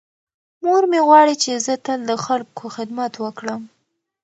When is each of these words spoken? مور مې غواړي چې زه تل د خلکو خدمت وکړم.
مور 0.63 0.83
مې 0.91 0.99
غواړي 1.07 1.35
چې 1.43 1.51
زه 1.65 1.73
تل 1.85 1.99
د 2.09 2.11
خلکو 2.25 2.63
خدمت 2.75 3.13
وکړم. 3.23 3.61